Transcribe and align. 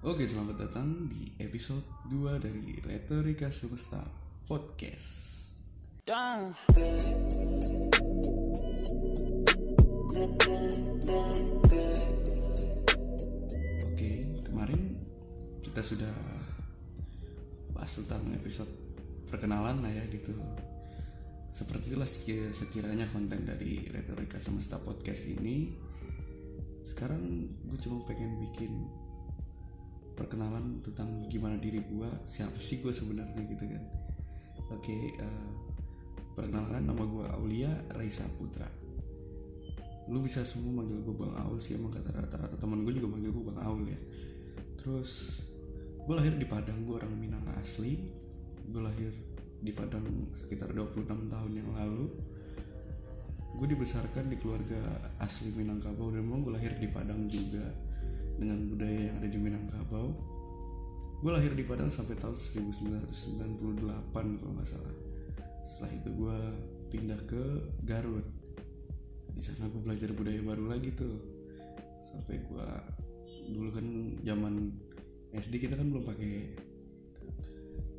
Oke, 0.00 0.24
selamat 0.24 0.56
datang 0.68 1.12
di 1.12 1.28
episode 1.36 1.84
2 2.08 2.40
dari 2.40 2.80
Retorika 2.80 3.52
Semesta 3.52 4.00
Podcast. 4.48 5.28
Down. 6.08 6.56
Oke, 13.84 14.10
kemarin 14.40 14.96
kita 15.60 15.84
sudah 15.84 16.14
bahas 17.76 17.92
tentang 18.00 18.24
episode 18.34 18.72
perkenalan 19.28 19.84
lah 19.84 19.92
ya 19.92 20.04
gitu. 20.08 20.32
Seperti 21.50 21.92
itulah 21.92 22.08
sekir- 22.08 22.54
sekiranya 22.56 23.04
konten 23.04 23.44
dari 23.44 23.84
Retorika 23.92 24.40
Semesta 24.40 24.80
Podcast 24.80 25.28
ini. 25.28 25.76
Sekarang 26.88 27.20
gue 27.68 27.78
cuma 27.78 28.00
pengen 28.08 28.40
bikin 28.48 28.88
perkenalan 30.14 30.84
tentang 30.84 31.26
gimana 31.30 31.56
diri 31.56 31.80
gue, 31.80 32.10
siapa 32.26 32.56
sih 32.56 32.82
gue 32.82 32.92
sebenarnya 32.92 33.40
gitu 33.46 33.64
kan. 33.66 33.82
Oke, 34.70 35.16
eh, 35.18 35.50
perkenalkan 36.34 36.86
nama 36.86 37.02
gue 37.02 37.26
Aulia 37.36 37.70
Raisa 37.92 38.24
Putra. 38.38 38.68
Lu 40.10 40.18
bisa 40.22 40.42
semua 40.42 40.82
manggil 40.82 41.02
gue 41.02 41.14
Bang 41.14 41.34
Aul 41.38 41.62
sih 41.62 41.78
emang 41.78 41.94
kata 41.94 42.10
rata-rata 42.10 42.56
teman 42.58 42.82
gue 42.82 42.96
juga 42.96 43.14
manggil 43.14 43.30
gue 43.30 43.44
Bang 43.44 43.60
Aul 43.62 43.86
ya. 43.90 44.00
Terus 44.80 45.44
gue 46.00 46.14
lahir 46.16 46.34
di 46.34 46.46
Padang, 46.48 46.82
gue 46.82 46.96
orang 46.96 47.12
Minang 47.14 47.44
asli. 47.58 48.00
Gue 48.66 48.82
lahir 48.82 49.12
di 49.60 49.70
Padang 49.74 50.32
sekitar 50.34 50.72
26 50.72 51.28
tahun 51.28 51.52
yang 51.52 51.70
lalu. 51.76 52.10
Gue 53.60 53.66
dibesarkan 53.70 54.30
di 54.30 54.36
keluarga 54.38 54.80
asli 55.20 55.52
Minangkabau 55.52 56.14
dan 56.14 56.24
memang 56.24 56.46
gue 56.46 56.54
lahir 56.54 56.74
di 56.78 56.88
Padang 56.88 57.28
juga 57.28 57.89
dengan 58.40 58.56
budaya 58.72 59.12
yang 59.12 59.20
ada 59.20 59.28
di 59.28 59.36
Minangkabau. 59.36 60.16
Gue 61.20 61.36
lahir 61.36 61.52
di 61.52 61.68
Padang 61.68 61.92
sampai 61.92 62.16
tahun 62.16 62.32
1998 62.32 64.40
kalau 64.40 64.52
nggak 64.56 64.64
salah. 64.64 64.96
Setelah 65.68 65.92
itu 65.92 66.08
gue 66.16 66.38
pindah 66.88 67.20
ke 67.28 67.44
Garut. 67.84 68.24
Di 69.36 69.44
sana 69.44 69.68
gue 69.68 69.84
belajar 69.84 70.16
budaya 70.16 70.40
baru 70.40 70.72
lagi 70.72 70.96
tuh. 70.96 71.20
Sampai 72.00 72.40
gue 72.40 72.68
dulu 73.52 73.68
kan 73.76 73.86
zaman 74.24 74.72
SD 75.36 75.60
kita 75.60 75.76
kan 75.76 75.92
belum 75.92 76.08
pakai 76.08 76.56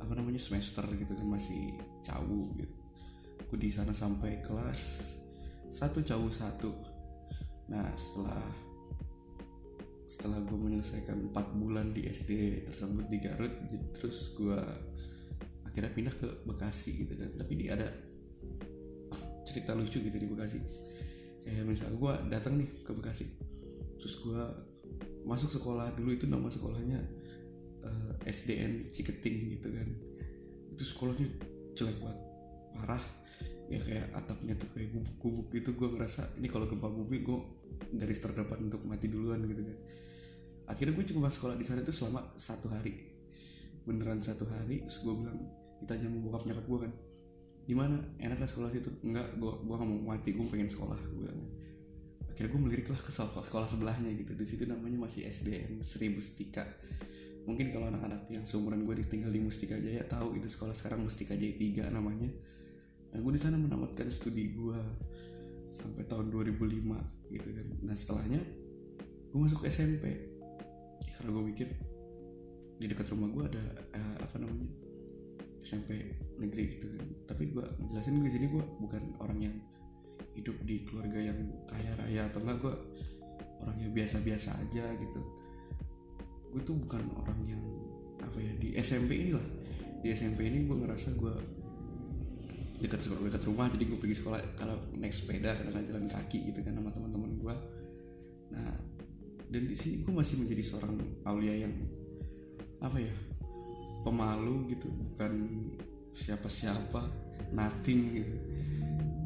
apa 0.02 0.18
namanya 0.18 0.42
semester 0.42 0.82
gitu 0.98 1.14
kan 1.14 1.30
masih 1.30 1.78
cawu 2.02 2.50
gitu. 2.58 2.74
Gue 3.46 3.58
di 3.62 3.70
sana 3.70 3.94
sampai 3.94 4.42
kelas 4.42 5.14
satu 5.70 6.02
cawu 6.02 6.26
satu. 6.26 6.74
Nah 7.70 7.86
setelah 7.94 8.71
setelah 10.12 10.44
gue 10.44 10.58
menyelesaikan 10.60 11.32
4 11.32 11.56
bulan 11.56 11.96
di 11.96 12.04
SD 12.04 12.64
tersebut 12.68 13.08
di 13.08 13.18
Garut 13.24 13.52
terus 13.96 14.36
gue 14.36 14.60
akhirnya 15.64 15.88
pindah 15.96 16.12
ke 16.12 16.28
Bekasi 16.44 17.08
gitu 17.08 17.16
kan. 17.16 17.32
Tapi 17.40 17.52
di 17.56 17.72
ada 17.72 17.88
cerita 19.48 19.72
lucu 19.72 20.04
gitu 20.04 20.12
di 20.12 20.28
Bekasi. 20.28 20.60
Kayak 21.48 21.64
misalnya 21.64 21.96
gue 21.96 22.12
datang 22.28 22.60
nih 22.60 22.68
ke 22.84 22.92
Bekasi 22.92 23.26
terus 23.96 24.18
gue 24.18 24.42
masuk 25.22 25.54
sekolah 25.54 25.94
dulu 25.94 26.10
itu 26.10 26.26
nama 26.26 26.50
sekolahnya 26.50 27.00
eh, 27.86 28.12
SDN 28.28 28.84
Ciketing 28.84 29.56
gitu 29.56 29.72
kan. 29.72 29.88
Itu 30.76 30.84
sekolahnya 30.84 31.28
jelek 31.72 31.96
banget 32.04 32.20
parah 32.76 33.04
ya 33.72 33.80
kayak 33.80 34.06
atapnya 34.12 34.52
tuh 34.60 34.68
kayak 34.76 34.92
gubuk-gubuk 34.92 35.48
gitu 35.56 35.72
gue 35.72 35.88
ngerasa 35.96 36.36
ini 36.36 36.44
kalau 36.52 36.68
gempa 36.68 36.92
bumi 36.92 37.24
gue 37.24 37.38
garis 37.96 38.20
terdepan 38.20 38.68
untuk 38.68 38.84
mati 38.84 39.08
duluan 39.08 39.40
gitu 39.48 39.64
kan. 39.64 39.78
Akhirnya 40.68 40.92
gue 40.92 41.06
cuma 41.08 41.32
sekolah 41.32 41.56
di 41.56 41.64
sana 41.64 41.80
tuh 41.80 41.96
selama 41.96 42.36
satu 42.36 42.68
hari. 42.68 43.08
Beneran 43.88 44.20
satu 44.20 44.44
hari 44.44 44.84
terus 44.84 45.00
gue 45.00 45.14
bilang 45.16 45.40
ditanya 45.80 46.06
sama 46.12 46.18
bokap 46.20 46.42
nyokap 46.44 46.66
gue 46.68 46.80
kan 46.84 46.92
gimana? 47.62 47.96
Enak 48.20 48.36
gak 48.44 48.50
sekolah 48.52 48.68
situ? 48.74 48.90
Enggak 49.06 49.26
gue 49.40 49.52
gue 49.64 49.74
gak 49.74 49.88
mau 49.88 50.00
mati 50.12 50.36
gue 50.36 50.44
pengen 50.44 50.68
sekolah 50.68 50.98
gue 50.98 51.18
bilang. 51.24 51.40
Akhirnya 52.28 52.50
gue 52.52 52.60
melirik 52.60 52.86
lah 52.92 53.00
ke 53.00 53.08
sekolah, 53.08 53.44
sekolah 53.44 53.68
sebelahnya 53.72 54.12
gitu. 54.12 54.36
Di 54.36 54.44
situ 54.44 54.68
namanya 54.68 55.00
masih 55.08 55.24
SDN 55.24 55.80
Seribu 55.80 56.20
Mustika 56.20 56.68
mungkin 57.42 57.74
kalau 57.74 57.90
anak-anak 57.90 58.30
yang 58.30 58.46
seumuran 58.46 58.86
gue 58.86 59.02
tinggal 59.02 59.34
di 59.34 59.42
Mustika 59.42 59.74
Jaya 59.74 60.06
tahu 60.06 60.38
itu 60.38 60.46
sekolah 60.46 60.74
sekarang 60.78 61.02
Mustika 61.02 61.34
Jaya 61.34 61.58
3 61.58 61.90
namanya 61.90 62.30
nah 63.12 63.18
gue 63.20 63.32
di 63.36 63.40
sana 63.40 63.60
menamatkan 63.60 64.08
studi 64.08 64.56
gue 64.56 64.80
sampai 65.72 66.04
tahun 66.04 66.28
2005 66.28 67.32
gitu 67.32 67.48
kan. 67.48 67.66
Nah 67.84 67.96
setelahnya 67.96 68.40
gue 69.32 69.38
masuk 69.40 69.64
SMP 69.64 70.32
karena 71.16 71.30
gue 71.32 71.44
mikir 71.48 71.68
di 72.76 72.86
dekat 72.88 73.08
rumah 73.16 73.32
gue 73.32 73.44
ada 73.48 73.64
eh, 73.96 74.16
apa 74.20 74.36
namanya 74.36 74.68
SMP 75.64 76.20
negeri 76.36 76.76
gitu 76.76 76.92
kan. 76.92 77.08
Tapi 77.24 77.52
gue 77.56 77.64
jelasin 77.88 78.20
di 78.20 78.32
sini 78.32 78.46
gue 78.52 78.64
bukan 78.80 79.16
orang 79.24 79.38
yang 79.40 79.56
hidup 80.36 80.56
di 80.64 80.84
keluarga 80.84 81.20
yang 81.20 81.38
kaya 81.68 81.92
raya 81.96 82.28
atau 82.28 82.40
enggak 82.44 82.58
gue 82.64 82.74
orang 83.64 83.76
yang 83.80 83.92
biasa-biasa 83.96 84.60
aja 84.60 84.84
gitu. 85.00 85.20
Gue 86.52 86.60
tuh 86.60 86.76
bukan 86.76 87.00
orang 87.16 87.40
yang 87.48 87.64
apa 88.20 88.36
ya 88.36 88.52
di 88.60 88.76
SMP 88.76 89.24
inilah. 89.24 89.44
Di 90.02 90.12
SMP 90.12 90.52
ini 90.52 90.68
gue 90.68 90.76
ngerasa 90.76 91.16
gue 91.16 91.34
dekat 92.82 92.98
sekolah 92.98 93.30
dekat 93.30 93.42
rumah 93.46 93.70
jadi 93.70 93.84
gue 93.86 93.98
pergi 93.98 94.16
sekolah 94.18 94.40
kalau 94.58 94.74
naik 94.98 95.14
sepeda 95.14 95.54
kadang 95.54 95.86
jalan 95.86 96.06
kaki 96.10 96.50
gitu 96.50 96.66
kan 96.66 96.74
sama 96.74 96.90
teman-teman 96.90 97.30
gue 97.38 97.54
nah 98.52 98.74
dan 99.52 99.62
di 99.68 99.76
sini 99.76 100.02
gue 100.02 100.12
masih 100.12 100.42
menjadi 100.42 100.62
seorang 100.64 100.96
Aulia 101.28 101.54
yang 101.68 101.74
apa 102.82 102.98
ya 102.98 103.14
pemalu 104.02 104.66
gitu 104.74 104.90
bukan 104.90 105.32
siapa-siapa 106.12 107.00
nothing 107.52 108.00
gitu. 108.12 108.36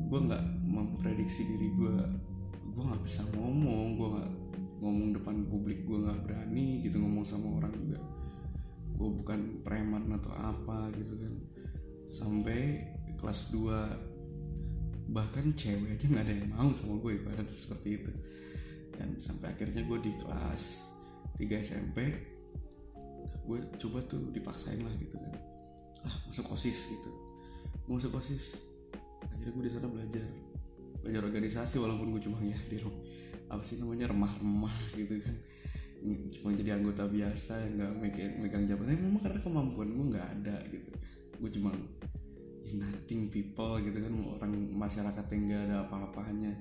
Gue 0.06 0.20
nggak 0.22 0.44
memprediksi 0.66 1.46
diri 1.46 1.70
gue 1.74 1.96
gue 2.76 2.84
nggak 2.84 3.02
bisa 3.02 3.24
ngomong 3.32 3.96
gue 3.96 4.08
nggak 4.12 4.30
ngomong 4.84 5.08
depan 5.16 5.36
publik 5.48 5.88
gue 5.88 5.98
nggak 6.04 6.20
berani 6.28 6.84
gitu 6.84 7.00
ngomong 7.00 7.24
sama 7.24 7.62
orang 7.62 7.72
juga. 7.74 7.98
Gue 8.98 9.10
bukan 9.14 9.62
preman 9.62 10.10
atau 10.14 10.34
apa 10.34 10.90
gitu 10.98 11.16
kan. 11.18 11.34
Sampai 12.06 12.82
kelas 13.26 13.50
2 13.50 15.10
bahkan 15.10 15.50
cewek 15.50 15.98
aja 15.98 16.06
nggak 16.06 16.22
ada 16.22 16.30
yang 16.30 16.46
mau 16.54 16.70
sama 16.70 17.02
gue 17.02 17.18
ibaratnya 17.18 17.50
seperti 17.50 17.98
itu. 17.98 18.14
Dan 18.94 19.18
sampai 19.18 19.50
akhirnya 19.50 19.82
gue 19.82 19.98
di 19.98 20.14
kelas 20.14 20.94
3 21.34 21.42
SMP 21.58 21.98
gue 23.46 23.58
coba 23.82 23.98
tuh 24.06 24.30
dipaksain 24.30 24.78
lah 24.78 24.94
gitu 25.02 25.18
kan. 25.18 25.34
Ah 26.06 26.16
masuk 26.30 26.54
osis 26.54 26.94
gitu. 26.94 27.10
Gua 27.90 27.98
masuk 27.98 28.14
osis. 28.14 28.62
Akhirnya 29.26 29.58
gue 29.58 29.64
di 29.66 29.72
sana 29.74 29.90
belajar. 29.90 30.22
Belajar 31.02 31.22
organisasi 31.26 31.82
walaupun 31.82 32.14
gue 32.14 32.22
cuma 32.22 32.38
ya 32.46 32.54
di 32.70 32.78
apa 33.46 33.62
sih 33.66 33.82
namanya 33.82 34.14
remah-remah 34.14 34.76
gitu 34.94 35.18
kan. 35.18 35.36
Cuma 36.30 36.54
jadi 36.54 36.78
anggota 36.78 37.10
biasa 37.10 37.58
yang 37.58 37.72
nggak 37.74 37.92
megang, 37.98 38.34
megang 38.38 38.64
jabatan. 38.70 39.02
Memang 39.02 39.22
karena 39.22 39.42
kemampuan 39.42 39.90
gue 39.90 40.06
nggak 40.14 40.28
ada 40.38 40.56
gitu. 40.70 40.90
Gue 41.42 41.50
cuma 41.50 41.74
nothing 42.74 43.30
people 43.30 43.78
gitu 43.78 43.98
kan 44.02 44.12
orang 44.40 44.52
masyarakat 44.74 45.24
yang 45.30 45.42
nggak 45.46 45.62
ada 45.70 45.76
apa-apanya. 45.86 46.52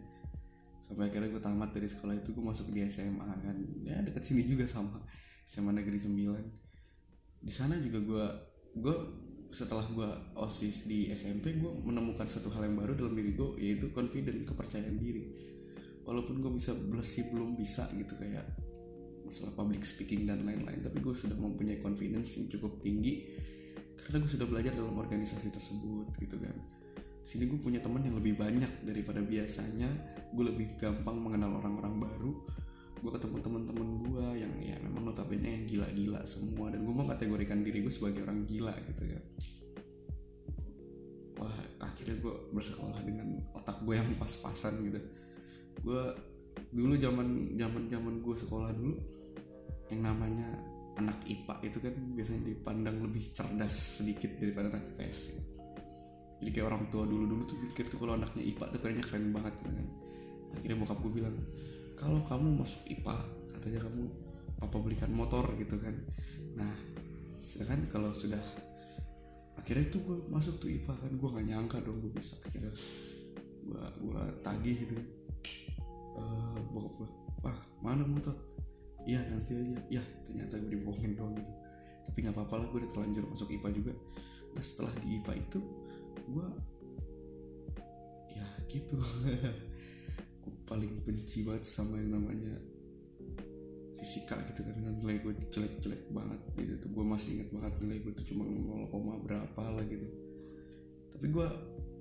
Sampai 0.84 1.10
akhirnya 1.10 1.34
gue 1.34 1.42
tamat 1.42 1.74
dari 1.74 1.90
sekolah 1.90 2.14
itu 2.14 2.30
gue 2.36 2.46
masuk 2.46 2.70
di 2.70 2.86
SMA 2.86 3.26
kan. 3.26 3.58
Ya 3.82 4.04
dekat 4.06 4.22
sini 4.22 4.46
juga 4.46 4.70
sama 4.70 5.02
SMA 5.46 5.74
Negeri 5.74 5.98
9 5.98 6.66
di 7.46 7.54
sana 7.54 7.78
juga 7.78 8.02
gue 8.02 8.26
gue 8.82 8.98
setelah 9.54 9.86
gue 9.88 10.10
osis 10.42 10.90
di 10.90 11.08
SMP 11.14 11.56
gue 11.56 11.72
menemukan 11.86 12.26
satu 12.26 12.50
hal 12.52 12.66
yang 12.68 12.76
baru 12.76 12.98
dalam 12.98 13.14
diri 13.14 13.38
gue 13.38 13.50
yaitu 13.62 13.94
confident 13.94 14.44
kepercayaan 14.44 14.98
diri. 14.98 15.24
Walaupun 16.04 16.42
gue 16.42 16.52
bisa 16.58 16.74
masih 16.90 17.30
belum 17.30 17.54
bisa 17.54 17.86
gitu 17.94 18.18
kayak 18.18 18.46
masalah 19.26 19.54
public 19.58 19.82
speaking 19.82 20.30
dan 20.30 20.46
lain-lain 20.46 20.82
tapi 20.85 21.02
gue 21.02 21.14
sudah 21.18 21.34
mempunyai 21.34 21.82
confidence 21.82 22.38
yang 22.38 22.46
cukup 22.46 22.78
tinggi 22.78 23.26
karena 24.03 24.18
gue 24.22 24.32
sudah 24.32 24.47
belajar 24.47 24.72
dalam 24.76 24.96
organisasi 24.97 25.50
tersebut 25.53 26.12
gitu 26.20 26.36
kan. 26.38 26.56
Sini 27.26 27.50
gue 27.50 27.58
punya 27.58 27.82
teman 27.82 28.06
yang 28.06 28.22
lebih 28.22 28.38
banyak 28.38 28.86
daripada 28.86 29.18
biasanya. 29.18 29.90
Gue 30.30 30.46
lebih 30.46 30.78
gampang 30.78 31.18
mengenal 31.18 31.58
orang-orang 31.58 31.97
baru. 31.97 32.32
Gue 33.02 33.12
ketemu 33.18 33.38
teman-teman 33.42 33.90
gue 34.06 34.28
yang 34.46 34.53
ya 34.62 34.78
memang 34.86 35.09
notabene 35.09 35.62
yang 35.62 35.66
gila-gila 35.66 36.22
semua. 36.30 36.70
Dan 36.70 36.86
gue 36.86 36.94
mengkategorikan 36.94 37.66
diri 37.66 37.82
gue 37.82 37.90
sebagai 37.90 38.22
orang 38.30 38.46
gila 38.46 38.78
gitu 38.94 39.03
kan. 39.09 39.24
Wah 41.41 41.58
akhirnya 41.82 42.16
gue 42.22 42.34
bersekolah 42.53 43.02
dengan 43.02 43.41
otak 43.58 43.82
gue 43.82 43.98
yang 43.98 44.06
pas-pasan 44.22 44.86
gitu. 44.86 45.02
Gue 45.82 46.03
dulu 46.72 46.94
zaman 46.96 47.58
zaman 47.58 47.90
zaman 47.90 48.14
gue 48.22 48.36
sekolah 48.38 48.70
dulu 48.70 48.96
yang 49.90 50.02
namanya 50.06 50.75
anak 50.96 51.18
IPA 51.28 51.56
itu 51.68 51.78
kan 51.84 51.94
biasanya 52.16 52.42
dipandang 52.47 52.97
lebih 53.03 53.24
cerdas 53.36 54.00
sedikit 54.00 54.32
daripada 54.40 54.72
anak 54.72 54.96
IPS. 54.96 55.20
Jadi 56.40 56.50
kayak 56.52 56.68
orang 56.72 56.84
tua 56.92 57.03
dulu 57.08 57.26
dulu 57.28 57.44
tuh 57.47 57.58
pikir 57.59 57.88
tuh 57.92 58.00
kalau 58.00 58.16
anaknya 58.16 58.44
IPA 58.44 58.66
tuh 58.72 58.80
kayaknya 58.80 59.03
keren 59.03 59.26
banget 59.36 59.53
gitu 59.59 59.72
kan. 59.72 59.88
Akhirnya 60.56 60.78
bokap 60.80 60.97
gue 61.03 61.12
bilang 61.12 61.36
kalau 61.96 62.20
kamu 62.24 62.47
masuk 62.64 62.82
IPA 62.88 63.16
katanya 63.56 63.80
kamu 63.88 64.03
papa 64.56 64.78
belikan 64.80 65.12
motor 65.12 65.46
gitu 65.59 65.76
kan. 65.80 65.96
Nah 66.56 66.74
sedangkan 67.40 67.91
kalau 67.91 68.12
sudah 68.16 68.41
akhirnya 69.59 69.88
itu 69.91 70.00
gue 70.00 70.18
masuk 70.32 70.64
tuh 70.64 70.72
IPA 70.72 70.94
kan. 70.96 71.12
Gue 71.12 71.30
nggak 71.32 71.48
nyangka 71.52 71.78
dong 71.84 72.00
gue 72.00 72.12
bisa 72.16 72.40
akhirnya 72.48 72.72
gue 73.68 73.84
gue 74.00 74.22
tagih 74.44 74.76
gitu 74.80 74.94
kan. 74.96 75.08
Uh, 76.16 76.59
bokap 76.72 77.03
gue 77.03 77.09
wah 77.44 77.58
mana 77.84 78.08
motor 78.08 78.54
iya 79.05 79.22
nanti 79.29 79.53
aja. 79.53 80.02
Ya 80.02 80.03
ternyata 80.25 80.59
gue 80.59 80.75
dibohongin 80.75 81.13
dong 81.16 81.37
gitu. 81.37 81.53
Tapi 82.05 82.17
nggak 82.25 82.35
apa-apa 82.35 82.55
lah 82.61 82.66
gue 82.69 82.79
udah 82.85 82.91
terlanjur 82.91 83.23
masuk 83.29 83.49
IPA 83.53 83.69
juga. 83.73 83.93
Nah 84.53 84.63
setelah 84.66 84.93
di 85.02 85.07
IPA 85.22 85.34
itu 85.41 85.59
gue 86.25 86.47
ya 88.34 88.47
gitu. 88.69 88.97
Gue 90.46 90.53
paling 90.69 91.02
benci 91.02 91.41
banget 91.41 91.66
sama 91.66 91.97
yang 91.97 92.22
namanya 92.22 92.53
fisika 93.97 94.37
gitu 94.46 94.61
dengan 94.61 94.93
nilai 95.02 95.17
gue 95.17 95.34
jelek-jelek 95.49 96.13
banget 96.13 96.37
gitu. 96.61 96.85
Gue 96.93 97.02
masih 97.02 97.41
inget 97.41 97.49
banget 97.49 97.73
nilai 97.81 97.97
gue 98.05 98.13
tuh 98.13 98.25
cuma 98.29 98.46
0, 98.46 99.25
berapa 99.25 99.63
lah 99.73 99.81
gitu. 99.90 100.05
Tapi 101.17 101.25
gue 101.34 101.47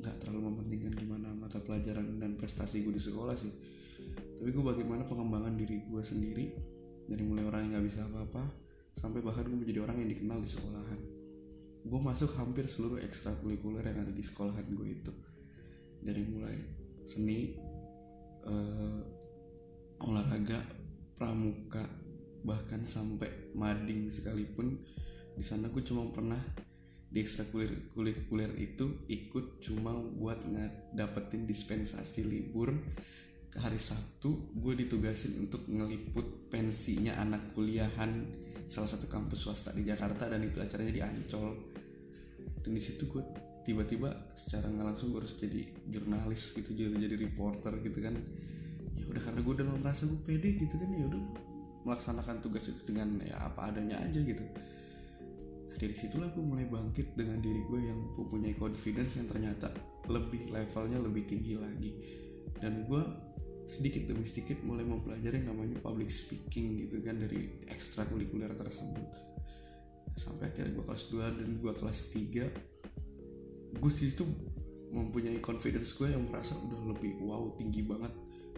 nggak 0.05 0.17
terlalu 0.21 0.53
mementingkan 0.53 0.93
gimana 0.93 1.33
mata 1.33 1.57
pelajaran 1.57 2.21
dan 2.21 2.37
prestasi 2.37 2.85
gue 2.85 2.93
di 2.93 3.01
sekolah 3.01 3.33
sih. 3.33 3.49
Tapi 4.13 4.51
gue 4.53 4.61
bagaimana 4.61 5.09
pengembangan 5.09 5.57
diri 5.57 5.89
gue 5.89 6.03
sendiri 6.05 6.74
dari 7.05 7.23
mulai 7.23 7.45
orang 7.45 7.61
yang 7.69 7.73
nggak 7.79 7.87
bisa 7.87 8.01
apa-apa 8.09 8.45
sampai 8.95 9.21
bahkan 9.21 9.45
gue 9.51 9.59
menjadi 9.59 9.83
orang 9.85 10.01
yang 10.01 10.11
dikenal 10.11 10.39
di 10.41 10.49
sekolahan. 10.49 11.01
Gue 11.85 12.01
masuk 12.01 12.33
hampir 12.41 12.65
seluruh 12.65 13.03
ekstrakurikuler 13.03 13.85
yang 13.85 14.09
ada 14.09 14.13
di 14.15 14.25
sekolahan 14.25 14.65
gue 14.73 14.89
itu. 14.89 15.13
Dari 16.01 16.23
mulai 16.25 16.57
seni 17.05 17.53
uh, 18.49 19.01
olahraga 20.05 20.61
pramuka 21.17 21.85
bahkan 22.45 22.85
sampai 22.85 23.53
mading 23.57 24.13
sekalipun 24.13 24.77
di 25.35 25.45
sana 25.45 25.73
gue 25.73 25.81
cuma 25.81 26.13
pernah 26.13 26.41
di 27.09 27.23
ekstrakurikuler 27.23 28.53
itu 28.59 29.07
ikut 29.07 29.63
cuma 29.65 29.95
buat 29.95 30.43
dapetin 30.93 31.47
dispensasi 31.47 32.27
libur 32.27 32.75
hari 33.63 33.79
Sabtu 33.79 34.51
gue 34.59 34.75
ditugasin 34.75 35.39
untuk 35.39 35.63
ngeliput 35.71 36.51
pensinya 36.51 37.15
anak 37.23 37.55
kuliahan 37.55 38.27
salah 38.65 38.89
satu 38.89 39.07
kampus 39.07 39.47
swasta 39.47 39.71
di 39.77 39.85
Jakarta 39.85 40.27
dan 40.27 40.43
itu 40.43 40.59
acaranya 40.59 40.93
di 40.93 41.03
Ancol. 41.05 41.53
Dan 42.65 42.71
di 42.73 42.83
situ 42.83 43.07
gue 43.07 43.23
tiba-tiba 43.63 44.35
secara 44.35 44.69
nggak 44.69 44.87
langsung 44.95 45.13
gue 45.13 45.21
harus 45.23 45.37
jadi 45.37 45.63
jurnalis 45.89 46.53
gitu 46.57 46.75
jadi 46.75 46.97
jadi 46.97 47.17
reporter 47.21 47.79
gitu 47.85 47.99
kan. 48.03 48.17
Ya 48.99 49.05
udah 49.07 49.23
karena 49.23 49.41
gue 49.45 49.55
udah 49.61 49.67
merasa 49.79 50.09
gue 50.09 50.21
pede 50.25 50.57
gitu 50.59 50.75
kan 50.81 50.91
ya 50.91 51.07
udah 51.07 51.23
melaksanakan 51.85 52.41
tugas 52.41 52.67
itu 52.73 52.81
dengan 52.89 53.21
ya 53.21 53.37
apa 53.45 53.71
adanya 53.71 54.01
aja 54.01 54.19
gitu. 54.25 54.43
Nah, 55.69 55.77
dari 55.77 55.93
situlah 55.93 56.33
gue 56.33 56.41
mulai 56.41 56.65
bangkit 56.65 57.13
dengan 57.13 57.39
diri 57.45 57.61
gue 57.69 57.81
yang 57.85 58.01
mempunyai 58.17 58.57
confidence 58.57 59.21
yang 59.21 59.29
ternyata 59.29 59.69
lebih 60.09 60.49
levelnya 60.49 60.99
lebih 60.99 61.29
tinggi 61.29 61.55
lagi. 61.61 61.93
Dan 62.57 62.89
gue 62.89 63.03
sedikit 63.65 64.05
demi 64.05 64.29
sedikit 64.29 64.61
mulai 64.61 64.85
mempelajari 64.85 65.41
yang 65.41 65.57
namanya 65.57 65.81
public 65.81 66.13
speaking 66.13 66.85
gitu 66.85 67.01
kan 67.01 67.17
dari 67.17 67.65
ekstrakurikuler 67.69 68.53
tersebut. 68.53 69.09
Sampai 70.15 70.53
akhirnya 70.53 70.77
gue 70.77 70.85
kelas 70.85 71.05
2 71.11 71.41
dan 71.43 71.49
gue 71.59 71.73
kelas 71.73 72.01
3 72.13 72.75
gue 73.75 73.91
situ 73.91 74.23
mempunyai 74.95 75.43
confidence 75.43 75.99
gue 75.99 76.15
yang 76.15 76.23
merasa 76.31 76.55
udah 76.55 76.95
lebih 76.95 77.19
wow 77.25 77.57
tinggi 77.59 77.83
banget. 77.83 78.13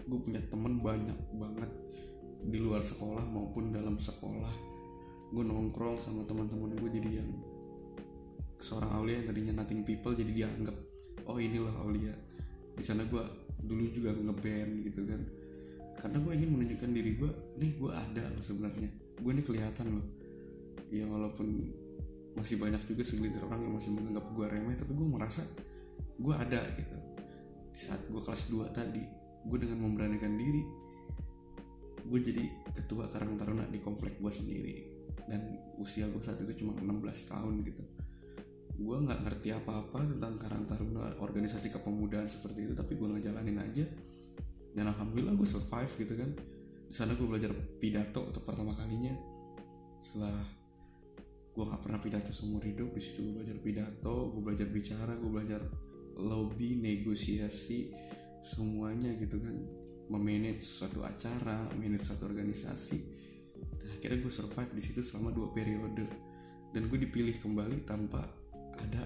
Gue 0.05 0.20
punya 0.20 0.43
temen 0.53 0.82
banyak 0.82 1.17
banget 1.38 1.70
di 2.47 2.58
luar 2.61 2.85
sekolah 2.85 3.25
maupun 3.25 3.73
dalam 3.73 3.97
sekolah. 3.97 4.53
Gue 5.32 5.43
nongkrong 5.47 6.03
sama 6.03 6.26
teman-teman 6.29 6.76
gue 6.76 6.91
jadi 6.93 7.23
yang 7.23 7.31
seorang 8.61 8.91
Aulia 8.99 9.23
yang 9.23 9.26
tadinya 9.31 9.62
nothing 9.62 9.85
people 9.85 10.17
jadi 10.17 10.32
dianggap 10.35 10.76
oh 11.31 11.38
inilah 11.38 11.75
Aulia. 11.82 12.14
Di 12.76 12.85
sana 12.85 13.08
gue 13.08 13.45
dulu 13.62 13.85
juga 13.93 14.12
ngeband 14.12 14.73
gitu 14.85 15.00
kan. 15.08 15.20
Karena 15.97 16.19
gue 16.20 16.32
ingin 16.37 16.50
menunjukkan 16.53 16.91
diri 16.93 17.11
gue 17.17 17.31
nih 17.56 17.73
gue 17.81 17.91
ada 17.93 18.25
loh 18.32 18.44
sebenarnya. 18.44 18.91
Gue 19.17 19.32
nih 19.32 19.44
kelihatan 19.44 19.87
loh. 19.97 20.06
Ya 20.93 21.05
walaupun 21.08 21.73
masih 22.37 22.61
banyak 22.61 22.85
juga 22.85 23.03
segelintir 23.03 23.41
orang 23.49 23.64
yang 23.64 23.75
masih 23.81 23.97
menganggap 23.97 24.29
gue 24.29 24.47
remeh 24.47 24.76
tapi 24.76 24.93
gue 24.93 25.08
merasa 25.08 25.43
gue 26.20 26.35
ada 26.37 26.61
gitu. 26.76 26.97
Di 27.73 27.81
saat 27.81 28.00
gue 28.08 28.20
kelas 28.20 28.43
2 28.53 28.76
tadi 28.76 29.05
gue 29.47 29.58
dengan 29.62 29.79
memberanikan 29.87 30.32
diri 30.37 30.62
gue 32.06 32.20
jadi 32.23 32.44
ketua 32.70 33.11
Karang 33.11 33.35
Taruna 33.35 33.67
di 33.67 33.81
komplek 33.81 34.20
gue 34.20 34.32
sendiri. 34.32 34.76
Dan 35.26 35.43
usia 35.81 36.06
gue 36.06 36.23
saat 36.23 36.38
itu 36.44 36.62
cuma 36.62 36.76
16 36.79 37.32
tahun 37.32 37.67
gitu 37.67 37.82
gue 38.76 38.96
nggak 39.08 39.20
ngerti 39.25 39.49
apa-apa 39.56 40.05
tentang 40.05 40.37
Karang 40.37 40.64
Taruna 40.69 41.17
organisasi 41.25 41.73
kepemudaan 41.73 42.28
seperti 42.28 42.69
itu 42.69 42.75
tapi 42.76 43.00
gue 43.00 43.08
ngejalanin 43.08 43.56
aja. 43.61 43.84
Dan 44.76 44.93
alhamdulillah 44.93 45.32
gue 45.32 45.49
survive 45.49 45.93
gitu 45.96 46.14
kan. 46.14 46.31
Di 46.87 46.94
sana 46.94 47.17
gue 47.17 47.25
belajar 47.25 47.50
pidato 47.81 48.28
untuk 48.28 48.44
pertama 48.44 48.76
kalinya. 48.76 49.17
Setelah 49.96 50.44
gue 51.56 51.64
nggak 51.64 51.82
pernah 51.88 52.00
pidato 52.05 52.31
seumur 52.37 52.61
hidup 52.69 52.93
di 52.93 53.00
situ 53.00 53.25
gue 53.25 53.40
belajar 53.40 53.56
pidato 53.64 54.28
gue 54.37 54.43
belajar 54.44 54.69
bicara 54.69 55.17
gue 55.17 55.31
belajar 55.32 55.64
lobby 56.20 56.76
negosiasi 56.76 57.96
semuanya 58.44 59.17
gitu 59.17 59.40
kan. 59.40 59.56
Memanage 60.12 60.61
suatu 60.61 61.00
acara 61.00 61.72
manage 61.81 62.05
suatu 62.05 62.29
organisasi. 62.29 63.17
Akhirnya 63.96 64.20
gue 64.20 64.32
survive 64.32 64.76
di 64.76 64.82
situ 64.84 65.00
selama 65.00 65.32
dua 65.32 65.49
periode. 65.49 66.05
Dan 66.76 66.93
gue 66.93 66.99
dipilih 67.00 67.32
kembali 67.40 67.88
tanpa 67.88 68.20
ada 68.81 69.02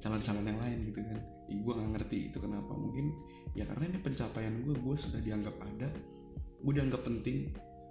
calon-calon 0.00 0.44
yang 0.48 0.60
lain 0.60 0.78
gitu 0.88 1.00
kan. 1.04 1.18
Ya, 1.50 1.56
gue 1.60 1.72
nggak 1.76 1.90
ngerti 1.98 2.18
itu 2.32 2.38
kenapa. 2.40 2.72
Mungkin 2.72 3.06
ya 3.52 3.66
karena 3.66 3.90
ini 3.90 3.98
pencapaian 3.98 4.54
gue 4.62 4.74
gue 4.78 4.96
sudah 4.96 5.18
dianggap 5.18 5.58
ada 5.58 5.90
gue 6.60 6.72
dianggap 6.76 7.02
penting 7.02 7.50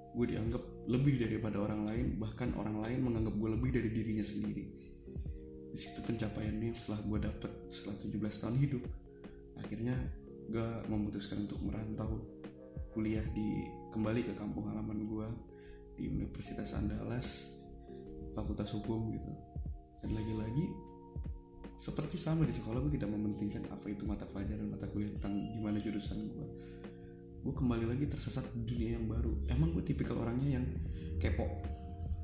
gue 0.10 0.26
dianggap 0.26 0.64
lebih 0.90 1.22
daripada 1.22 1.62
orang 1.62 1.86
lain 1.86 2.18
bahkan 2.18 2.50
orang 2.58 2.82
lain 2.82 3.06
menganggap 3.06 3.36
gue 3.38 3.50
lebih 3.54 3.70
dari 3.70 3.90
dirinya 3.94 4.26
sendiri. 4.26 4.66
Di 5.70 5.78
situ 5.78 6.02
pencapaiannya 6.02 6.74
setelah 6.74 7.02
gue 7.06 7.20
dapet 7.30 7.52
setelah 7.70 7.96
17 8.02 8.42
tahun 8.42 8.56
hidup 8.58 8.84
akhirnya 9.60 9.96
gue 10.50 10.70
memutuskan 10.90 11.46
untuk 11.46 11.62
merantau 11.62 12.26
kuliah 12.90 13.22
di 13.38 13.70
kembali 13.94 14.26
ke 14.26 14.34
kampung 14.34 14.66
halaman 14.66 15.06
gue 15.06 15.28
di 15.94 16.10
Universitas 16.10 16.74
Andalas 16.74 17.60
Fakultas 18.34 18.74
Hukum 18.74 19.14
gitu. 19.14 19.30
Dan 20.02 20.16
lagi-lagi 20.16 20.89
seperti 21.80 22.20
sama 22.20 22.44
di 22.44 22.52
sekolah 22.52 22.84
gue 22.84 23.00
tidak 23.00 23.08
mementingkan 23.08 23.72
apa 23.72 23.88
itu 23.88 24.04
mata 24.04 24.28
pelajaran 24.28 24.68
mata 24.68 24.84
kuliah 24.92 25.16
tentang 25.16 25.56
gimana 25.56 25.80
jurusan 25.80 26.28
gue 26.28 26.48
gue 27.40 27.54
kembali 27.56 27.88
lagi 27.88 28.04
tersesat 28.04 28.52
di 28.52 28.68
dunia 28.68 29.00
yang 29.00 29.08
baru. 29.08 29.32
Emang 29.48 29.72
gue 29.72 29.80
tipikal 29.80 30.20
orangnya 30.20 30.60
yang 30.60 30.66
kepo 31.24 31.48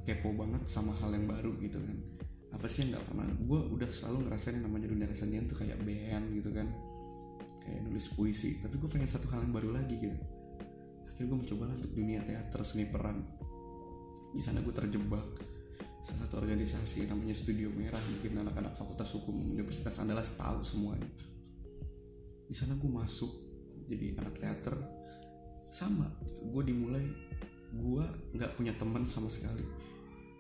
kepo 0.06 0.30
banget 0.38 0.68
sama 0.70 0.94
hal 1.02 1.16
yang 1.16 1.26
baru 1.26 1.56
gitu 1.64 1.80
kan. 1.80 1.98
Apa 2.54 2.68
sih 2.68 2.86
yang 2.86 3.00
nggak 3.00 3.06
pernah? 3.10 3.26
Gue 3.42 3.60
udah 3.74 3.90
selalu 3.90 4.30
ngerasain 4.30 4.60
yang 4.60 4.68
namanya 4.70 4.88
dunia 4.92 5.08
kesenian 5.10 5.48
tuh 5.48 5.58
kayak 5.64 5.80
band 5.82 6.36
gitu 6.36 6.52
kan. 6.52 6.68
Kayak 7.64 7.80
nulis 7.90 8.06
puisi. 8.14 8.60
Tapi 8.62 8.76
gue 8.78 8.90
pengen 8.92 9.10
satu 9.10 9.32
hal 9.32 9.44
yang 9.48 9.56
baru 9.56 9.72
lagi 9.74 9.96
gitu. 9.98 10.18
Akhirnya 11.10 11.28
gue 11.32 11.38
mencoba 11.42 11.64
untuk 11.74 11.92
dunia 11.96 12.20
teater 12.22 12.62
seni 12.62 12.86
peran. 12.86 13.24
Di 14.36 14.42
sana 14.44 14.60
gue 14.62 14.74
terjebak 14.76 15.55
salah 16.06 16.30
satu 16.30 16.38
organisasi 16.38 17.10
namanya 17.10 17.34
Studio 17.34 17.74
Merah 17.74 17.98
mungkin 18.06 18.38
anak-anak 18.46 18.78
Fakultas 18.78 19.10
Hukum 19.18 19.42
Universitas 19.42 19.98
Andalas 19.98 20.38
tahu 20.38 20.62
semuanya. 20.62 21.10
Di 22.46 22.54
sana 22.54 22.78
gue 22.78 22.86
masuk 22.86 23.34
jadi 23.90 24.14
anak 24.22 24.38
teater. 24.38 24.78
Sama 25.66 26.06
gue 26.22 26.62
dimulai 26.62 27.10
gue 27.74 28.06
nggak 28.38 28.54
punya 28.54 28.78
teman 28.78 29.02
sama 29.02 29.34
sekali. 29.34 29.66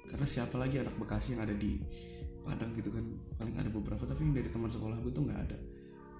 Karena 0.05 0.29
siapa 0.29 0.53
lagi 0.61 0.77
anak 0.77 1.01
Bekasi 1.01 1.33
yang 1.33 1.49
ada 1.49 1.57
di 1.57 1.81
Padang 2.45 2.69
gitu 2.77 2.93
kan? 2.93 3.01
Paling 3.41 3.57
ada 3.57 3.69
beberapa 3.73 4.05
tapi 4.05 4.21
yang 4.21 4.37
dari 4.37 4.53
teman 4.53 4.69
sekolah 4.69 5.01
gue 5.01 5.09
tuh 5.17 5.25
nggak 5.25 5.41
ada. 5.49 5.57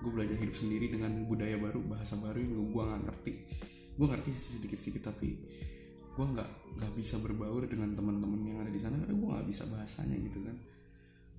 Gue 0.02 0.10
belajar 0.10 0.42
hidup 0.42 0.58
sendiri 0.58 0.90
dengan 0.90 1.22
budaya 1.30 1.62
baru 1.62 1.86
bahasa 1.86 2.18
baru 2.18 2.42
yang 2.42 2.74
gue 2.74 2.82
nggak 2.82 3.02
ngerti. 3.14 3.34
Gue 3.94 4.08
ngerti 4.10 4.34
sedikit 4.34 4.80
sedikit 4.82 5.14
tapi 5.14 5.38
gue 6.16 6.26
nggak 6.26 6.50
nggak 6.80 6.92
bisa 6.96 7.20
berbaur 7.20 7.68
dengan 7.68 7.92
teman-teman 7.92 8.40
yang 8.48 8.60
ada 8.64 8.72
di 8.72 8.80
sana 8.80 8.96
karena 9.04 9.16
gue 9.16 9.30
nggak 9.36 9.48
bisa 9.52 9.64
bahasanya 9.68 10.16
gitu 10.24 10.40
kan. 10.48 10.56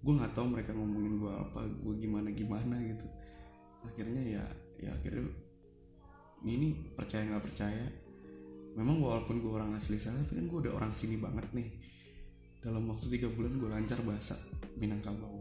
Gue 0.04 0.12
nggak 0.20 0.32
tahu 0.36 0.46
mereka 0.52 0.76
ngomongin 0.76 1.16
gue 1.16 1.32
apa 1.32 1.64
gue 1.64 1.94
gimana 1.96 2.28
gimana 2.32 2.76
gitu. 2.84 3.08
Akhirnya 3.88 4.20
ya 4.20 4.44
ya 4.76 4.92
akhirnya 4.92 5.32
ini 6.44 6.92
percaya 6.92 7.24
nggak 7.24 7.44
percaya. 7.44 7.86
Memang 8.76 9.00
walaupun 9.00 9.40
gue 9.40 9.48
orang 9.48 9.72
asli 9.72 9.96
sana 9.96 10.20
tapi 10.28 10.44
kan 10.44 10.46
gue 10.52 10.58
udah 10.68 10.72
orang 10.76 10.92
sini 10.92 11.16
banget 11.16 11.48
nih. 11.56 11.68
Dalam 12.60 12.84
waktu 12.92 13.08
tiga 13.08 13.32
bulan 13.32 13.56
gue 13.56 13.68
lancar 13.72 14.00
bahasa 14.04 14.36
Minangkabau. 14.76 15.40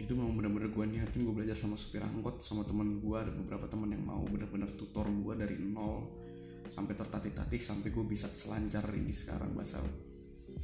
Itu 0.00 0.16
memang 0.16 0.40
bener-bener 0.40 0.72
gue 0.72 0.84
niatin 0.88 1.28
gue 1.28 1.34
belajar 1.36 1.52
sama 1.52 1.76
supir 1.76 2.00
angkot 2.00 2.40
sama 2.40 2.64
temen 2.64 3.04
gue 3.04 3.16
ada 3.20 3.28
beberapa 3.28 3.68
temen 3.68 3.92
yang 3.92 4.00
mau 4.08 4.24
bener-bener 4.24 4.72
tutor 4.72 5.04
gue 5.04 5.34
dari 5.36 5.60
nol 5.60 6.29
sampai 6.66 6.94
tertatih-tatih 6.98 7.60
sampai 7.60 7.88
gue 7.92 8.04
bisa 8.04 8.28
selancar 8.28 8.84
ini 8.92 9.12
sekarang 9.14 9.54
bahasa 9.56 9.80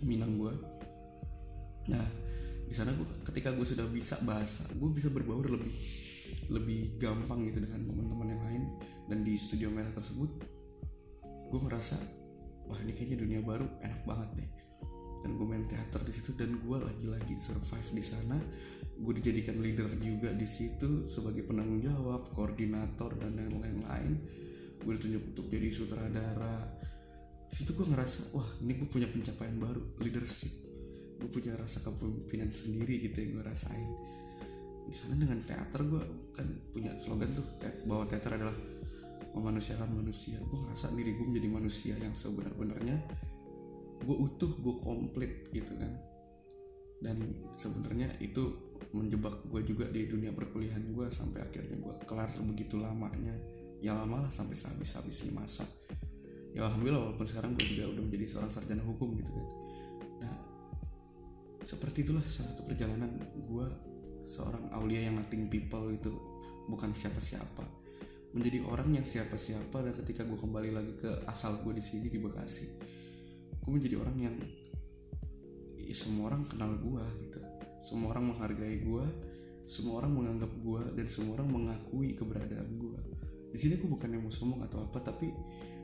Minang 0.03 0.37
gue 0.37 0.53
nah 1.87 2.03
di 2.67 2.75
sana 2.75 2.91
gue 2.91 3.07
ketika 3.23 3.55
gue 3.55 3.63
sudah 3.63 3.87
bisa 3.87 4.19
bahasa 4.27 4.67
gue 4.75 4.91
bisa 4.91 5.09
berbaur 5.09 5.47
lebih 5.47 5.71
lebih 6.51 6.99
gampang 6.99 7.47
gitu 7.51 7.63
dengan 7.63 7.87
teman-teman 7.87 8.29
yang 8.31 8.43
lain. 8.43 8.63
Dan 9.07 9.23
di 9.23 9.39
studio 9.39 9.71
merah 9.71 9.91
tersebut 9.95 10.31
gue 11.47 11.61
ngerasa 11.63 11.95
wah 12.67 12.79
ini 12.83 12.91
kayaknya 12.91 13.23
dunia 13.23 13.41
baru 13.43 13.67
enak 13.83 14.03
banget 14.03 14.43
deh. 14.43 14.51
Dan 15.23 15.39
gue 15.39 15.47
main 15.47 15.67
teater 15.67 16.03
di 16.07 16.13
situ 16.15 16.35
dan 16.39 16.55
gue 16.59 16.77
lagi-lagi 16.79 17.35
survive 17.39 17.91
di 17.95 18.05
sana. 18.05 18.39
Gue 18.99 19.13
dijadikan 19.19 19.59
leader 19.59 19.91
juga 19.99 20.31
di 20.35 20.47
situ 20.47 21.07
sebagai 21.07 21.47
penanggung 21.47 21.83
jawab 21.83 22.31
koordinator 22.35 23.15
dan 23.19 23.39
lain-lain 23.39 24.15
gue 24.87 24.95
ditunjuk 24.95 25.23
untuk 25.35 25.47
jadi 25.51 25.69
sutradara. 25.75 26.63
Situ 27.51 27.75
gue 27.75 27.87
ngerasa 27.91 28.31
wah 28.39 28.47
ini 28.63 28.79
gue 28.79 28.87
punya 28.87 29.11
pencapaian 29.11 29.59
baru 29.59 29.83
leadership. 29.99 30.55
Gue 31.19 31.27
punya 31.27 31.59
rasa 31.59 31.83
kepemimpinan 31.83 32.55
sendiri 32.55 33.03
gitu 33.03 33.19
yang 33.19 33.43
gue 33.43 33.45
rasain. 33.51 33.91
Di 34.87 34.95
sana 34.95 35.19
dengan 35.19 35.43
teater 35.43 35.83
gue 35.83 36.31
kan 36.31 36.47
punya 36.71 36.95
slogan 37.03 37.35
tuh 37.35 37.47
bahwa 37.91 38.07
teater 38.07 38.39
adalah 38.39 38.55
memanusiakan 39.35 39.91
manusia. 39.91 40.39
Gue 40.47 40.63
ngerasa 40.63 40.95
diri 40.95 41.19
gue 41.19 41.27
menjadi 41.27 41.49
manusia 41.51 41.95
yang 41.99 42.15
sebenar-benarnya. 42.15 42.97
Gue 44.07 44.17
utuh 44.23 44.55
gue 44.63 44.75
komplit 44.79 45.51
gitu 45.51 45.75
kan. 45.75 45.91
Dan 47.03 47.19
sebenarnya 47.51 48.15
itu 48.23 48.55
menjebak 48.95 49.35
gue 49.51 49.67
juga 49.67 49.91
di 49.91 50.07
dunia 50.07 50.31
perkuliahan 50.31 50.95
gue 50.95 51.11
sampai 51.11 51.43
akhirnya 51.43 51.75
gue 51.75 51.95
kelar 52.07 52.31
begitu 52.47 52.79
lamanya 52.79 53.35
ya 53.81 53.93
lama 53.93 54.25
lah 54.27 54.33
sampai 54.33 54.57
sehabis 54.57 54.97
habisnya 54.97 55.37
masa 55.37 55.65
ya 56.57 56.65
alhamdulillah 56.65 57.13
walaupun 57.13 57.27
sekarang 57.29 57.53
gue 57.53 57.67
juga 57.69 57.93
udah 57.93 58.03
menjadi 58.09 58.25
seorang 58.33 58.49
sarjana 58.49 58.81
hukum 58.81 59.13
gitu 59.21 59.31
kan. 59.37 59.47
Nah 60.25 60.35
seperti 61.61 62.09
itulah 62.09 62.25
salah 62.25 62.57
satu 62.57 62.65
perjalanan 62.65 63.13
gue 63.21 63.67
seorang 64.25 64.73
Aulia 64.73 65.05
yang 65.05 65.21
nothing 65.21 65.53
people 65.53 65.93
itu 65.93 66.09
bukan 66.67 66.97
siapa-siapa 66.97 67.63
menjadi 68.33 68.65
orang 68.65 68.97
yang 68.97 69.07
siapa-siapa 69.07 69.85
dan 69.85 69.93
ketika 69.93 70.25
gue 70.25 70.37
kembali 70.37 70.71
lagi 70.73 70.93
ke 70.97 71.11
asal 71.29 71.61
gue 71.61 71.77
di 71.77 71.85
sini 71.85 72.09
di 72.09 72.17
Bekasi 72.17 72.67
gue 73.61 73.71
menjadi 73.71 74.01
orang 74.01 74.17
yang 74.17 74.37
ya, 75.77 75.93
semua 75.93 76.33
orang 76.33 76.49
kenal 76.49 76.73
gue 76.75 77.05
gitu. 77.29 77.41
Semua 77.77 78.17
orang 78.17 78.33
menghargai 78.33 78.81
gue 78.81 79.05
semua 79.67 79.99
orang 79.99 80.15
menganggap 80.15 80.53
gue 80.63 80.83
dan 80.95 81.07
semua 81.11 81.43
orang 81.43 81.51
mengakui 81.51 82.15
keberadaan 82.15 82.71
gue 82.79 83.01
di 83.51 83.59
sini 83.59 83.79
gue 83.79 83.89
yang 83.89 84.23
mau 84.23 84.33
sombong 84.33 84.67
atau 84.67 84.83
apa 84.83 84.99
tapi 85.03 85.31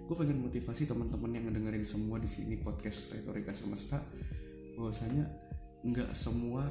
gue 0.03 0.17
pengen 0.19 0.43
motivasi 0.43 0.85
teman-teman 0.85 1.31
yang 1.33 1.45
ngedengerin 1.49 1.87
semua 1.87 2.19
di 2.19 2.27
sini 2.27 2.59
podcast 2.59 3.15
retorika 3.17 3.55
semesta 3.55 4.03
bahwasanya 4.77 5.25
nggak 5.83 6.11
semua 6.15 6.67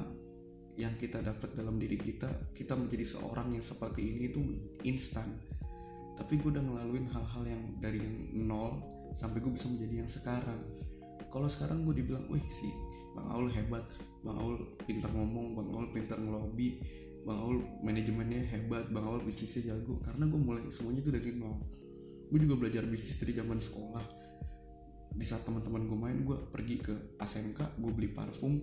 yang 0.76 0.96
kita 0.96 1.20
dapat 1.20 1.52
dalam 1.52 1.76
diri 1.76 2.00
kita 2.00 2.28
kita 2.56 2.72
menjadi 2.72 3.04
seorang 3.04 3.52
yang 3.52 3.64
seperti 3.64 4.08
ini 4.08 4.32
itu 4.32 4.40
instan. 4.88 5.28
Tapi 6.16 6.40
gue 6.40 6.48
udah 6.52 6.64
ngelaluin 6.64 7.08
hal-hal 7.12 7.42
yang 7.44 7.62
dari 7.80 8.00
yang 8.00 8.46
nol 8.48 8.80
sampai 9.12 9.44
gue 9.44 9.52
bisa 9.52 9.68
menjadi 9.68 9.94
yang 10.04 10.10
sekarang. 10.12 10.60
Kalau 11.28 11.48
sekarang 11.48 11.84
gue 11.84 12.00
dibilang 12.00 12.24
wih 12.28 12.44
si 12.48 12.68
bang 13.12 13.28
Aul 13.32 13.52
hebat 13.52 13.84
bang 14.24 14.36
Aul 14.36 14.76
pintar 14.88 15.12
ngomong 15.12 15.56
bang 15.56 15.68
Aul 15.76 15.88
pintar 15.92 16.16
ngelobi 16.20 16.80
bang 17.22 17.38
Aul 17.38 17.58
manajemennya 17.86 18.42
hebat 18.50 18.90
bang 18.90 19.04
Aul 19.06 19.22
bisnisnya 19.22 19.74
jago 19.74 20.02
karena 20.02 20.26
gue 20.26 20.40
mulai 20.40 20.62
semuanya 20.68 21.00
itu 21.02 21.10
dari 21.14 21.30
nol. 21.34 21.58
Gue 22.32 22.38
juga 22.42 22.54
belajar 22.58 22.82
bisnis 22.88 23.20
dari 23.20 23.32
zaman 23.36 23.58
sekolah. 23.60 24.04
Di 25.12 25.24
saat 25.28 25.44
teman-teman 25.44 25.84
gue 25.84 25.98
main 25.98 26.18
gue 26.24 26.36
pergi 26.48 26.76
ke 26.80 26.94
ASMK 27.20 27.78
gue 27.78 27.92
beli 27.92 28.10
parfum. 28.10 28.58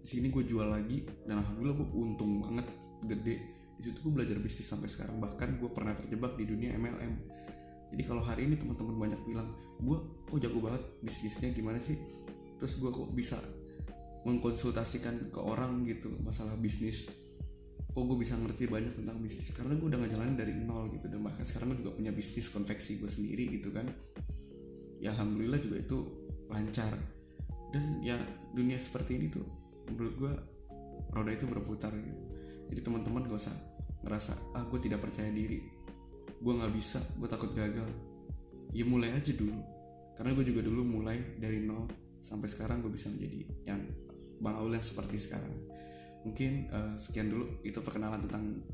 Di 0.00 0.06
sini 0.08 0.32
gue 0.32 0.44
jual 0.44 0.68
lagi 0.68 1.04
dan 1.26 1.40
alhamdulillah 1.40 1.76
gue 1.76 1.88
untung 1.96 2.40
banget 2.40 2.66
gede. 3.04 3.36
Di 3.80 3.82
situ 3.88 3.98
gue 4.04 4.12
belajar 4.12 4.36
bisnis 4.38 4.68
sampai 4.68 4.88
sekarang. 4.88 5.18
Bahkan 5.18 5.58
gue 5.60 5.70
pernah 5.72 5.96
terjebak 5.96 6.36
di 6.36 6.44
dunia 6.44 6.76
MLM 6.76 7.40
jadi 7.90 8.02
kalau 8.06 8.22
hari 8.22 8.46
ini 8.46 8.54
teman-teman 8.54 8.96
banyak 8.96 9.20
bilang 9.26 9.50
gue 9.82 9.98
kok 10.30 10.38
jago 10.38 10.58
banget 10.62 10.82
bisnisnya 11.02 11.50
gimana 11.50 11.82
sih? 11.82 11.98
Terus 12.62 12.78
gue 12.78 12.90
kok 12.92 13.10
bisa 13.10 13.36
mengkonsultasikan 14.22 15.32
ke 15.34 15.40
orang 15.42 15.82
gitu 15.88 16.12
masalah 16.22 16.54
bisnis 16.54 17.29
kok 17.90 18.02
gue 18.06 18.18
bisa 18.22 18.38
ngerti 18.38 18.70
banyak 18.70 18.94
tentang 18.94 19.18
bisnis. 19.18 19.50
Karena 19.50 19.74
gue 19.74 19.86
udah 19.90 19.98
ngejalanin 19.98 20.38
dari 20.38 20.54
nol 20.54 20.90
gitu. 20.94 21.10
Dan 21.10 21.26
bahkan 21.26 21.42
sekarang 21.42 21.74
gue 21.74 21.78
juga 21.82 21.92
punya 21.98 22.14
bisnis 22.14 22.46
konveksi 22.54 23.02
gue 23.02 23.10
sendiri 23.10 23.50
gitu 23.50 23.74
kan. 23.74 23.90
Ya 25.02 25.10
alhamdulillah 25.14 25.58
juga 25.58 25.82
itu 25.82 25.98
lancar. 26.46 26.94
Dan 27.74 28.02
ya 28.02 28.18
dunia 28.54 28.78
seperti 28.78 29.18
ini 29.18 29.26
tuh 29.30 29.46
menurut 29.90 30.14
gue 30.18 30.32
roda 31.10 31.30
itu 31.34 31.46
berputar 31.50 31.90
gitu. 31.94 32.22
Jadi 32.70 32.80
teman-teman 32.86 33.26
gak 33.26 33.38
usah 33.38 33.56
ngerasa 34.06 34.54
ah 34.54 34.64
gue 34.70 34.78
tidak 34.78 35.02
percaya 35.02 35.30
diri. 35.34 35.58
Gue 36.40 36.52
nggak 36.56 36.72
bisa 36.72 37.02
gue 37.18 37.26
takut 37.26 37.50
gagal. 37.52 37.90
Ya 38.70 38.86
mulai 38.86 39.10
aja 39.12 39.34
dulu. 39.34 39.58
Karena 40.14 40.30
gue 40.38 40.44
juga 40.46 40.62
dulu 40.62 40.86
mulai 40.86 41.18
dari 41.42 41.58
nol 41.62 41.90
sampai 42.22 42.46
sekarang 42.46 42.84
gue 42.84 42.92
bisa 42.92 43.10
menjadi 43.10 43.40
yang 43.66 43.80
bang 44.40 44.56
Aul 44.56 44.72
yang 44.76 44.84
seperti 44.84 45.16
sekarang 45.16 45.69
mungkin 46.26 46.70
uh, 46.70 46.94
sekian 46.96 47.28
dulu. 47.32 47.60
Itu 47.64 47.80
perkenalan 47.84 48.24
tentang 48.24 48.64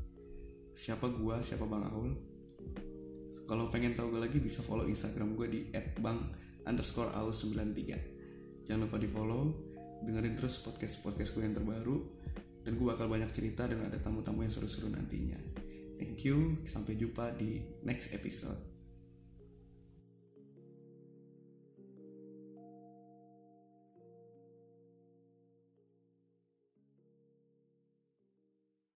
siapa 0.77 1.09
gue 1.09 1.35
siapa 1.41 1.65
bang 1.65 1.83
Aul. 1.91 2.11
Kalau 3.47 3.69
pengen 3.69 3.93
tahu 3.93 4.17
gue 4.17 4.21
lagi 4.23 4.39
bisa 4.41 4.65
follow 4.65 4.87
instagram 4.89 5.37
gue 5.37 5.47
di 5.47 5.61
@bang 6.01 6.19
underscore 6.67 7.15
aul 7.15 7.31
93 7.31 8.67
jangan 8.67 8.91
lupa 8.91 8.99
di 8.99 9.07
follow 9.07 9.55
dengerin 10.03 10.35
terus 10.35 10.59
podcast 10.59 10.99
podcast 11.01 11.31
gue 11.33 11.43
yang 11.47 11.55
terbaru. 11.55 11.97
Dan 12.67 12.75
gue 12.75 12.83
bakal 12.83 13.07
banyak 13.07 13.31
cerita 13.31 13.63
dan 13.63 13.79
ada 13.87 13.95
tamu-tamu 13.95 14.43
yang 14.43 14.51
seru-seru 14.51 14.91
nantinya. 14.91 15.39
Thank 15.95 16.27
you. 16.27 16.59
Sampai 16.67 16.99
jumpa 16.99 17.39
di 17.39 17.63
next 17.87 18.11
episode 18.11 18.76